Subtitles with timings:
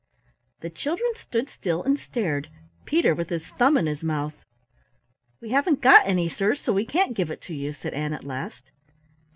[0.61, 2.49] The children stood still and stared,
[2.85, 4.33] Peter with his thumb in his mouth.
[5.39, 8.23] "We haven't got any, sir, so we can't give it to you," said Ann at
[8.23, 8.71] last.